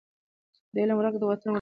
د 0.73 0.75
علم 0.81 0.95
ورکه 0.97 1.19
د 1.19 1.23
وطن 1.29 1.29
ورکه 1.31 1.43
ده. 1.47 1.49